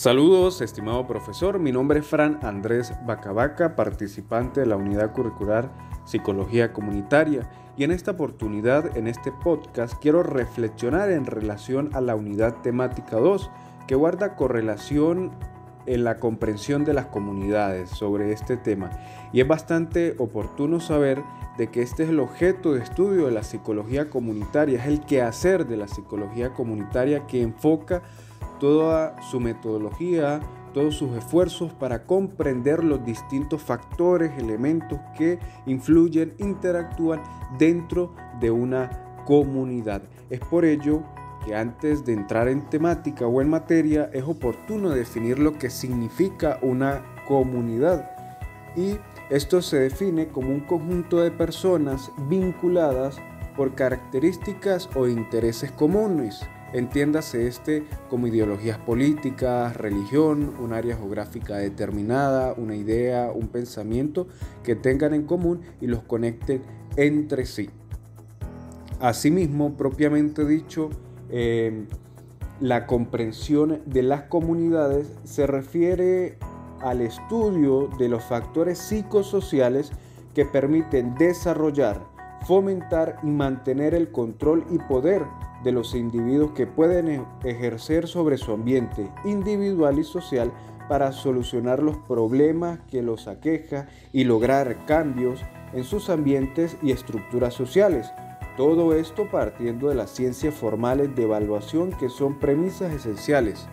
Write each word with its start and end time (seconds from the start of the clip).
Saludos, 0.00 0.62
estimado 0.62 1.06
profesor. 1.06 1.58
Mi 1.58 1.72
nombre 1.72 2.00
es 2.00 2.06
Fran 2.06 2.38
Andrés 2.40 2.94
Bacabaca, 3.04 3.76
participante 3.76 4.60
de 4.60 4.66
la 4.66 4.76
unidad 4.76 5.12
curricular 5.12 5.70
Psicología 6.06 6.72
Comunitaria. 6.72 7.50
Y 7.76 7.84
en 7.84 7.90
esta 7.90 8.12
oportunidad, 8.12 8.96
en 8.96 9.06
este 9.06 9.30
podcast, 9.30 10.00
quiero 10.00 10.22
reflexionar 10.22 11.10
en 11.10 11.26
relación 11.26 11.90
a 11.92 12.00
la 12.00 12.14
unidad 12.14 12.62
temática 12.62 13.18
2, 13.18 13.50
que 13.86 13.94
guarda 13.94 14.36
correlación 14.36 15.32
en 15.84 16.04
la 16.04 16.18
comprensión 16.18 16.86
de 16.86 16.94
las 16.94 17.08
comunidades 17.08 17.90
sobre 17.90 18.32
este 18.32 18.56
tema. 18.56 18.90
Y 19.34 19.42
es 19.42 19.48
bastante 19.48 20.14
oportuno 20.16 20.80
saber 20.80 21.22
de 21.58 21.70
que 21.70 21.82
este 21.82 22.04
es 22.04 22.08
el 22.08 22.20
objeto 22.20 22.72
de 22.72 22.82
estudio 22.82 23.26
de 23.26 23.32
la 23.32 23.42
psicología 23.42 24.08
comunitaria, 24.08 24.80
es 24.80 24.86
el 24.86 25.00
quehacer 25.04 25.66
de 25.66 25.76
la 25.76 25.88
psicología 25.88 26.54
comunitaria 26.54 27.26
que 27.26 27.42
enfoca 27.42 28.00
toda 28.60 29.20
su 29.22 29.40
metodología, 29.40 30.40
todos 30.72 30.94
sus 30.94 31.16
esfuerzos 31.16 31.72
para 31.72 32.04
comprender 32.04 32.84
los 32.84 33.04
distintos 33.04 33.60
factores, 33.60 34.30
elementos 34.38 35.00
que 35.18 35.40
influyen, 35.66 36.34
interactúan 36.38 37.22
dentro 37.58 38.14
de 38.38 38.52
una 38.52 39.24
comunidad. 39.26 40.02
Es 40.28 40.38
por 40.38 40.64
ello 40.64 41.02
que 41.44 41.56
antes 41.56 42.04
de 42.04 42.12
entrar 42.12 42.48
en 42.48 42.68
temática 42.68 43.26
o 43.26 43.40
en 43.40 43.50
materia 43.50 44.10
es 44.12 44.22
oportuno 44.22 44.90
definir 44.90 45.38
lo 45.38 45.58
que 45.58 45.70
significa 45.70 46.58
una 46.62 47.02
comunidad. 47.26 48.10
Y 48.76 48.98
esto 49.30 49.62
se 49.62 49.78
define 49.78 50.28
como 50.28 50.50
un 50.50 50.60
conjunto 50.60 51.20
de 51.20 51.30
personas 51.30 52.12
vinculadas 52.28 53.16
por 53.56 53.74
características 53.74 54.88
o 54.94 55.08
intereses 55.08 55.72
comunes 55.72 56.46
Entiéndase 56.72 57.48
este 57.48 57.84
como 58.08 58.28
ideologías 58.28 58.78
políticas, 58.78 59.76
religión, 59.76 60.54
un 60.60 60.72
área 60.72 60.96
geográfica 60.96 61.56
determinada, 61.56 62.54
una 62.56 62.76
idea, 62.76 63.32
un 63.34 63.48
pensamiento 63.48 64.28
que 64.62 64.76
tengan 64.76 65.12
en 65.14 65.24
común 65.24 65.62
y 65.80 65.88
los 65.88 66.02
conecten 66.04 66.62
entre 66.96 67.44
sí. 67.46 67.70
Asimismo, 69.00 69.76
propiamente 69.76 70.44
dicho, 70.44 70.90
em, 71.30 71.86
la 72.60 72.86
comprensión 72.86 73.80
de 73.86 74.02
las 74.02 74.22
comunidades 74.22 75.08
se 75.24 75.46
refiere 75.46 76.38
al 76.80 77.00
estudio 77.00 77.88
de 77.98 78.08
los 78.08 78.22
factores 78.22 78.78
psicosociales 78.78 79.90
que 80.34 80.44
permiten 80.44 81.14
desarrollar, 81.16 82.00
fomentar 82.46 83.18
y 83.22 83.28
mantener 83.28 83.94
el 83.94 84.12
control 84.12 84.64
y 84.70 84.78
poder 84.78 85.24
de 85.64 85.72
los 85.72 85.94
individuos 85.94 86.52
que 86.52 86.66
pueden 86.66 87.08
e-, 87.08 87.24
ejercer 87.44 88.06
sobre 88.06 88.38
su 88.38 88.52
ambiente 88.52 89.10
individual 89.24 89.98
y 89.98 90.04
social 90.04 90.52
para 90.88 91.12
solucionar 91.12 91.82
los 91.82 91.98
problemas 91.98 92.80
que 92.90 93.02
los 93.02 93.28
aqueja 93.28 93.86
y 94.12 94.24
lograr 94.24 94.84
cambios 94.86 95.40
en 95.72 95.84
sus 95.84 96.10
ambientes 96.10 96.76
y 96.82 96.90
estructuras 96.90 97.54
sociales. 97.54 98.10
Todo 98.56 98.94
esto 98.94 99.28
partiendo 99.30 99.88
de 99.88 99.94
las 99.94 100.10
ciencias 100.10 100.52
formales 100.52 101.14
de 101.14 101.22
evaluación 101.22 101.92
que 101.92 102.08
son 102.08 102.38
premisas 102.40 102.92
esenciales, 102.92 103.68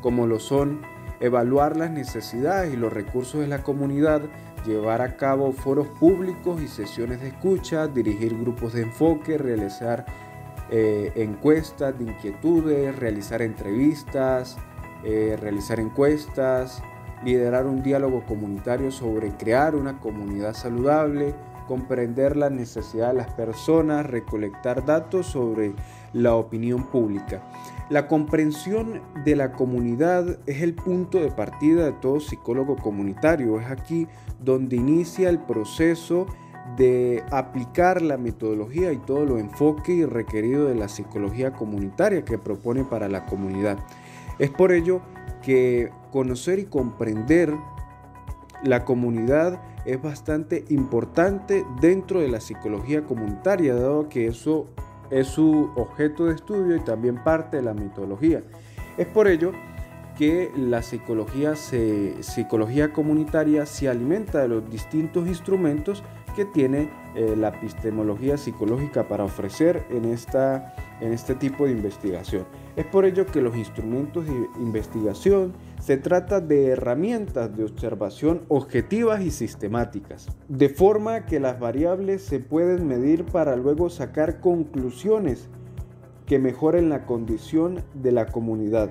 como 0.00 0.26
lo 0.26 0.40
son 0.40 0.80
evaluar 1.20 1.76
las 1.76 1.90
necesidades 1.90 2.72
y 2.72 2.76
los 2.76 2.92
recursos 2.92 3.40
de 3.40 3.48
la 3.48 3.62
comunidad, 3.62 4.22
llevar 4.66 5.02
a 5.02 5.16
cabo 5.16 5.52
foros 5.52 5.88
públicos 5.88 6.60
y 6.60 6.68
sesiones 6.68 7.20
de 7.20 7.28
escucha, 7.28 7.86
dirigir 7.86 8.36
grupos 8.38 8.72
de 8.72 8.82
enfoque, 8.82 9.38
realizar 9.38 10.06
eh, 10.70 11.12
encuestas 11.16 11.98
de 11.98 12.04
inquietudes, 12.04 12.96
realizar 12.96 13.42
entrevistas, 13.42 14.56
eh, 15.04 15.36
realizar 15.40 15.78
encuestas, 15.78 16.82
liderar 17.24 17.66
un 17.66 17.82
diálogo 17.82 18.24
comunitario 18.26 18.90
sobre 18.90 19.30
crear 19.36 19.74
una 19.74 20.00
comunidad 20.00 20.54
saludable, 20.54 21.34
comprender 21.66 22.36
la 22.36 22.50
necesidad 22.50 23.08
de 23.08 23.14
las 23.14 23.32
personas, 23.32 24.06
recolectar 24.06 24.84
datos 24.84 25.26
sobre 25.26 25.74
la 26.12 26.34
opinión 26.34 26.90
pública. 26.90 27.42
La 27.88 28.08
comprensión 28.08 29.02
de 29.24 29.36
la 29.36 29.52
comunidad 29.52 30.38
es 30.46 30.62
el 30.62 30.74
punto 30.74 31.18
de 31.20 31.30
partida 31.30 31.84
de 31.84 31.92
todo 31.92 32.20
psicólogo 32.20 32.76
comunitario. 32.76 33.60
Es 33.60 33.66
aquí 33.66 34.08
donde 34.40 34.76
inicia 34.76 35.28
el 35.28 35.38
proceso 35.38 36.26
de 36.76 37.22
aplicar 37.30 38.02
la 38.02 38.16
metodología 38.16 38.92
y 38.92 38.98
todo 38.98 39.24
lo 39.24 39.38
enfoque 39.38 40.06
requerido 40.06 40.66
de 40.66 40.74
la 40.74 40.88
psicología 40.88 41.52
comunitaria 41.52 42.24
que 42.24 42.38
propone 42.38 42.84
para 42.84 43.08
la 43.08 43.26
comunidad. 43.26 43.78
Es 44.38 44.50
por 44.50 44.72
ello 44.72 45.00
que 45.42 45.90
conocer 46.10 46.58
y 46.58 46.64
comprender 46.64 47.54
la 48.62 48.84
comunidad 48.84 49.60
es 49.84 50.02
bastante 50.02 50.64
importante 50.68 51.64
dentro 51.80 52.20
de 52.20 52.28
la 52.28 52.40
psicología 52.40 53.04
comunitaria, 53.04 53.74
dado 53.74 54.08
que 54.08 54.26
eso 54.26 54.66
es 55.10 55.28
su 55.28 55.70
objeto 55.76 56.26
de 56.26 56.34
estudio 56.34 56.76
y 56.76 56.80
también 56.80 57.22
parte 57.22 57.58
de 57.58 57.62
la 57.62 57.74
metodología. 57.74 58.42
Es 58.98 59.06
por 59.06 59.28
ello 59.28 59.52
que 59.52 59.75
la 60.56 60.80
psicología, 60.82 61.56
psicología 61.56 62.92
comunitaria 62.92 63.66
se 63.66 63.88
alimenta 63.88 64.40
de 64.40 64.48
los 64.48 64.70
distintos 64.70 65.28
instrumentos 65.28 66.02
que 66.34 66.46
tiene 66.46 66.90
eh, 67.14 67.34
la 67.36 67.48
epistemología 67.48 68.36
psicológica 68.38 69.08
para 69.08 69.24
ofrecer 69.24 69.84
en, 69.90 70.06
esta, 70.06 70.74
en 71.00 71.12
este 71.12 71.34
tipo 71.34 71.66
de 71.66 71.72
investigación. 71.72 72.46
Es 72.76 72.86
por 72.86 73.04
ello 73.04 73.26
que 73.26 73.42
los 73.42 73.56
instrumentos 73.56 74.26
de 74.26 74.32
investigación 74.58 75.52
se 75.80 75.98
trata 75.98 76.40
de 76.40 76.68
herramientas 76.68 77.54
de 77.54 77.64
observación 77.64 78.42
objetivas 78.48 79.22
y 79.22 79.30
sistemáticas, 79.30 80.28
de 80.48 80.68
forma 80.70 81.26
que 81.26 81.40
las 81.40 81.60
variables 81.60 82.22
se 82.22 82.40
pueden 82.40 82.86
medir 82.86 83.24
para 83.24 83.54
luego 83.56 83.90
sacar 83.90 84.40
conclusiones 84.40 85.48
que 86.26 86.38
mejoren 86.38 86.88
la 86.88 87.04
condición 87.04 87.82
de 87.94 88.12
la 88.12 88.26
comunidad. 88.26 88.90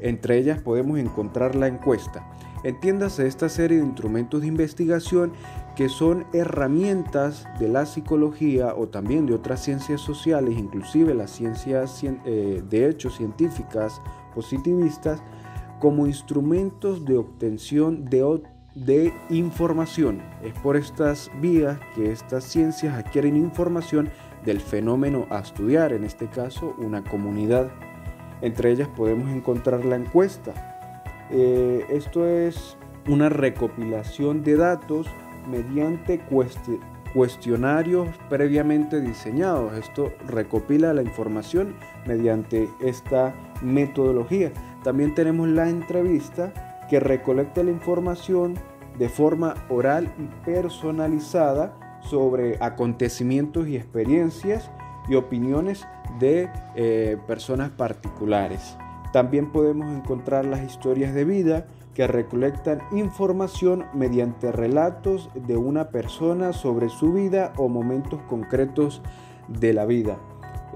Entre 0.00 0.38
ellas 0.38 0.60
podemos 0.60 0.98
encontrar 0.98 1.54
la 1.54 1.68
encuesta. 1.68 2.28
Entiéndase 2.64 3.26
esta 3.26 3.50
serie 3.50 3.76
de 3.76 3.84
instrumentos 3.84 4.40
de 4.40 4.46
investigación 4.46 5.32
que 5.76 5.90
son 5.90 6.26
herramientas 6.32 7.46
de 7.58 7.68
la 7.68 7.84
psicología 7.84 8.74
o 8.74 8.88
también 8.88 9.26
de 9.26 9.34
otras 9.34 9.62
ciencias 9.62 10.00
sociales, 10.00 10.56
inclusive 10.58 11.12
las 11.14 11.30
ciencias 11.30 12.02
eh, 12.02 12.62
de 12.68 12.88
hechos 12.88 13.16
científicas 13.16 14.00
positivistas, 14.34 15.22
como 15.78 16.06
instrumentos 16.06 17.04
de 17.04 17.18
obtención 17.18 18.06
de 18.06 19.12
información. 19.28 20.22
Es 20.42 20.54
por 20.60 20.76
estas 20.78 21.30
vías 21.42 21.78
que 21.94 22.10
estas 22.10 22.44
ciencias 22.44 22.94
adquieren 22.94 23.36
información 23.36 24.08
del 24.46 24.60
fenómeno 24.60 25.26
a 25.28 25.40
estudiar, 25.40 25.92
en 25.92 26.04
este 26.04 26.28
caso 26.28 26.74
una 26.78 27.04
comunidad. 27.04 27.70
Entre 28.40 28.70
ellas 28.70 28.88
podemos 28.88 29.30
encontrar 29.30 29.84
la 29.84 29.96
encuesta. 29.96 30.52
Eh, 31.30 31.84
esto 31.90 32.26
es 32.26 32.76
una 33.08 33.28
recopilación 33.28 34.42
de 34.42 34.56
datos 34.56 35.06
mediante 35.48 36.20
cuestionarios 37.14 38.08
previamente 38.28 39.00
diseñados. 39.00 39.76
Esto 39.76 40.12
recopila 40.26 40.92
la 40.92 41.02
información 41.02 41.74
mediante 42.06 42.68
esta 42.80 43.34
metodología. 43.62 44.52
También 44.82 45.14
tenemos 45.14 45.48
la 45.48 45.68
entrevista 45.68 46.52
que 46.88 47.00
recolecta 47.00 47.62
la 47.62 47.70
información 47.70 48.54
de 48.98 49.08
forma 49.08 49.54
oral 49.68 50.12
y 50.18 50.26
personalizada 50.44 51.76
sobre 52.00 52.56
acontecimientos 52.60 53.66
y 53.66 53.76
experiencias 53.76 54.70
y 55.08 55.14
opiniones 55.14 55.86
de 56.18 56.50
eh, 56.74 57.16
personas 57.26 57.70
particulares. 57.70 58.76
También 59.12 59.52
podemos 59.52 59.92
encontrar 59.92 60.44
las 60.44 60.62
historias 60.62 61.14
de 61.14 61.24
vida 61.24 61.66
que 61.94 62.06
recolectan 62.06 62.82
información 62.90 63.86
mediante 63.94 64.50
relatos 64.50 65.30
de 65.34 65.56
una 65.56 65.90
persona 65.90 66.52
sobre 66.52 66.88
su 66.88 67.12
vida 67.12 67.52
o 67.56 67.68
momentos 67.68 68.20
concretos 68.22 69.02
de 69.46 69.72
la 69.72 69.84
vida. 69.84 70.18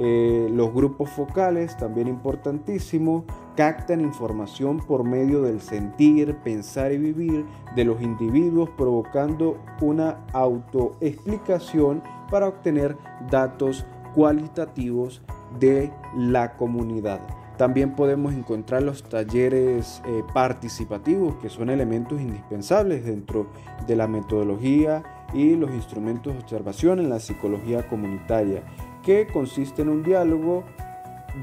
Eh, 0.00 0.48
los 0.52 0.72
grupos 0.72 1.10
focales, 1.10 1.76
también 1.76 2.06
importantísimo, 2.06 3.24
captan 3.56 4.00
información 4.00 4.78
por 4.78 5.02
medio 5.02 5.42
del 5.42 5.60
sentir, 5.60 6.36
pensar 6.36 6.92
y 6.92 6.98
vivir 6.98 7.44
de 7.74 7.84
los 7.84 8.00
individuos, 8.00 8.70
provocando 8.76 9.56
una 9.80 10.24
autoexplicación 10.32 12.04
para 12.30 12.46
obtener 12.46 12.96
datos 13.28 13.84
cualitativos 14.18 15.22
de 15.60 15.92
la 16.16 16.56
comunidad. 16.56 17.20
También 17.56 17.94
podemos 17.94 18.34
encontrar 18.34 18.82
los 18.82 19.04
talleres 19.04 20.02
eh, 20.04 20.24
participativos, 20.34 21.36
que 21.36 21.48
son 21.48 21.70
elementos 21.70 22.20
indispensables 22.20 23.04
dentro 23.04 23.46
de 23.86 23.94
la 23.94 24.08
metodología 24.08 25.04
y 25.32 25.54
los 25.54 25.70
instrumentos 25.70 26.32
de 26.32 26.40
observación 26.40 26.98
en 26.98 27.10
la 27.10 27.20
psicología 27.20 27.86
comunitaria, 27.86 28.64
que 29.04 29.28
consiste 29.28 29.82
en 29.82 29.88
un 29.88 30.02
diálogo 30.02 30.64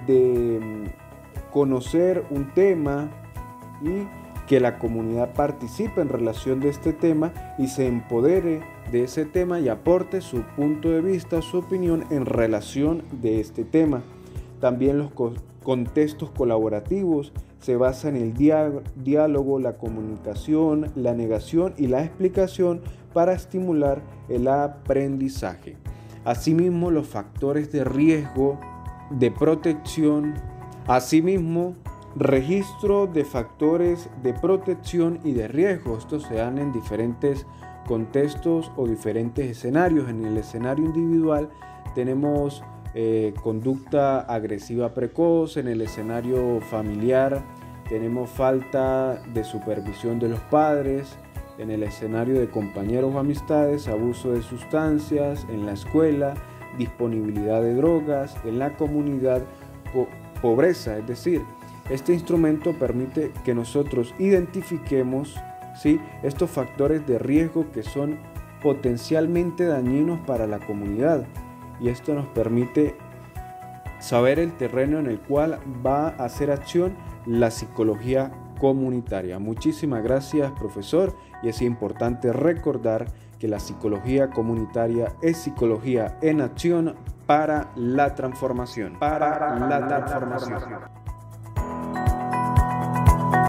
de 0.06 0.60
mm, 0.62 1.52
conocer 1.54 2.26
un 2.30 2.54
tema 2.54 3.10
y 3.82 4.06
que 4.48 4.60
la 4.60 4.78
comunidad 4.78 5.34
participe 5.34 6.02
en 6.02 6.10
relación 6.10 6.60
de 6.60 6.70
este 6.70 6.94
tema 6.94 7.34
y 7.58 7.68
se 7.68 7.88
empodere 7.88 8.62
de 8.92 9.04
ese 9.04 9.26
tema 9.26 9.60
y 9.60 9.70
aporte 9.70 10.22
su 10.22 10.42
punto 10.56 10.90
de 10.90 11.02
vista, 11.02 11.42
su 11.42 11.58
opinión 11.58 12.04
en 12.12 12.26
relación 12.26 13.04
de 13.22 13.40
este 13.40 13.64
tema. 13.64 14.04
También 14.60 14.98
los 15.00 15.12
contextos 15.64 16.30
colaborativos 16.32 17.34
se 17.60 17.76
basan 17.76 18.16
en 18.16 18.24
el 18.24 18.84
diálogo, 19.04 19.60
la 19.60 19.78
comunicación, 19.78 20.92
la 20.96 21.14
negación 21.14 21.74
y 21.78 21.88
la 21.88 22.04
explicación 22.04 22.82
para 23.14 23.34
estimular 23.34 24.02
el 24.30 24.48
aprendizaje. 24.48 25.76
Asimismo, 26.26 26.92
los 26.92 27.08
factores 27.08 27.72
de 27.72 27.84
riesgo, 27.84 28.60
de 29.10 29.32
protección, 29.32 30.36
asimismo, 30.88 31.76
registro 32.16 33.08
de 33.08 33.26
factores 33.26 34.10
de 34.24 34.34
protección 34.34 35.20
y 35.24 35.34
de 35.34 35.48
riesgo. 35.48 35.98
Estos 35.98 36.24
se 36.24 36.36
dan 36.36 36.58
en 36.58 36.72
diferentes 36.72 37.46
contextos 37.88 38.72
o 38.76 38.88
diferentes 38.88 39.50
escenarios. 39.50 40.10
En 40.10 40.26
el 40.26 40.38
escenario 40.38 40.86
individual 40.86 41.50
tenemos 41.94 42.64
eh, 42.94 43.34
conducta 43.44 44.22
agresiva 44.22 44.94
precoz, 44.94 45.58
en 45.58 45.68
el 45.68 45.82
escenario 45.82 46.62
familiar 46.62 47.44
tenemos 47.90 48.32
falta 48.32 49.22
de 49.34 49.44
supervisión 49.44 50.18
de 50.18 50.30
los 50.30 50.40
padres, 50.40 51.18
en 51.60 51.70
el 51.70 51.84
escenario 51.84 52.40
de 52.40 52.50
compañeros 52.50 53.14
o 53.14 53.20
amistades, 53.20 53.88
abuso 53.88 54.32
de 54.32 54.42
sustancias, 54.42 55.46
en 55.50 55.68
la 55.68 55.74
escuela, 55.74 56.34
disponibilidad 56.80 57.62
de 57.62 57.76
drogas, 57.76 58.36
en 58.44 58.58
la 58.58 58.76
comunidad, 58.76 59.44
pobreza, 60.42 60.98
es 60.98 61.08
decir, 61.08 61.44
este 61.90 62.14
instrumento 62.14 62.74
permite 62.74 63.32
que 63.44 63.54
nosotros 63.54 64.14
identifiquemos 64.18 65.36
¿sí? 65.76 66.00
estos 66.24 66.50
factores 66.50 67.06
de 67.06 67.20
riesgo 67.20 67.72
que 67.72 67.84
son 67.84 68.18
potencialmente 68.62 69.66
dañinos 69.66 70.20
para 70.22 70.48
la 70.48 70.60
comunidad 70.60 71.26
y 71.80 71.90
esto 71.90 72.14
nos 72.14 72.26
permite 72.28 72.96
saber 74.00 74.40
el 74.40 74.54
terreno 74.54 75.00
en 75.00 75.08
el 75.08 75.20
cual 75.20 75.60
va 75.86 76.08
a 76.08 76.26
hacer 76.26 76.52
acción 76.52 76.96
la 77.26 77.52
psicología 77.52 78.32
comunitaria. 78.60 79.38
Muchísimas 79.40 80.04
gracias 80.04 80.52
profesor 80.54 81.16
y 81.44 81.50
es 81.50 81.62
importante 81.62 82.34
recordar 82.34 83.08
que 83.40 83.48
la 83.48 83.60
psicología 83.60 84.30
comunitaria 84.30 85.14
es 85.22 85.38
psicología 85.38 86.18
en 86.22 86.42
acción 86.42 86.96
para 87.26 87.72
la 87.76 88.16
transformación. 88.16 88.98
Para 88.98 89.60
la 89.60 89.86
transformación. 89.86 90.95